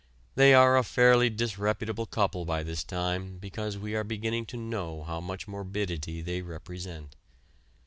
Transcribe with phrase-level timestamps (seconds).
[0.33, 5.03] They are a fairly disreputable couple by this time because we are beginning to know
[5.03, 7.15] how much morbidity they represent.